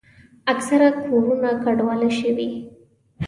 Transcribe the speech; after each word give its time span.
اکثره 0.53 0.89
کورونه 1.05 1.49
کنډواله 1.63 2.09
شوي. 2.19 2.49